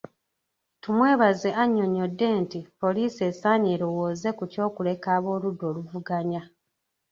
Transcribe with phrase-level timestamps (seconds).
[0.81, 6.41] Tumwebaze annyonnyodde nti poliisi esaanye erowooze ku ky'okuleka ab'oludda oluvuganya.